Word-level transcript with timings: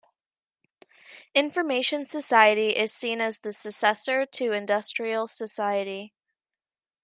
Information 1.35 2.05
society 2.05 2.69
is 2.69 2.91
seen 2.91 3.21
as 3.21 3.37
the 3.41 3.53
successor 3.53 4.25
to 4.25 4.51
industrial 4.51 5.27
society. 5.27 6.15